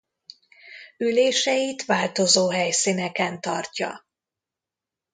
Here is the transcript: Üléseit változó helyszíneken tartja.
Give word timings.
Üléseit 0.97 1.85
változó 1.85 2.49
helyszíneken 2.49 3.41
tartja. 3.41 4.07